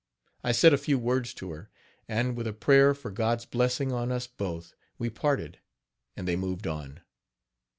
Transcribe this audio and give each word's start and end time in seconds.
I 0.43 0.51
said 0.51 0.73
a 0.73 0.79
few 0.79 0.97
words 0.97 1.31
to 1.35 1.51
her, 1.51 1.69
and, 2.07 2.35
with 2.35 2.47
a 2.47 2.53
prayer 2.53 2.95
for 2.95 3.11
God's 3.11 3.45
blessing 3.45 3.91
on 3.91 4.11
us 4.11 4.25
both, 4.25 4.73
we 4.97 5.11
parted, 5.11 5.59
and 6.17 6.27
they 6.27 6.35
moved 6.35 6.65
on. 6.65 7.01